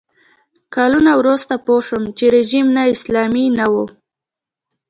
کلونه 0.75 1.11
وروسته 1.21 1.53
پوه 1.65 1.81
شوم 1.87 2.03
چې 2.17 2.25
رژیم 2.35 2.67
نا 2.75 2.83
اسلامي 2.95 3.45
نه 3.57 3.65
و. 3.73 3.75